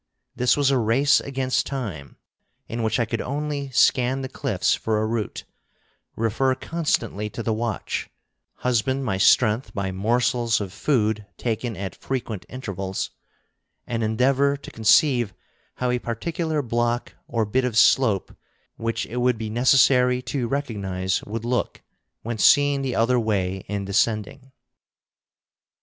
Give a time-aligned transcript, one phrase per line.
[0.35, 2.17] This was a race against time,
[2.67, 5.43] in which I could only scan the cliffs for a route,
[6.15, 8.09] refer constantly to the watch,
[8.65, 13.11] husband my strength by morsels of food taken at frequent intervals,
[13.85, 15.35] and endeavor to conceive
[15.75, 18.35] how a particular block or bit of slope
[18.77, 21.83] which it would be necessary to recognize would look
[22.23, 24.51] when seen the other way in descending....